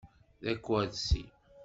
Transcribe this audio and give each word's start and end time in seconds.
D 0.43 0.45
akersi. 0.53 1.23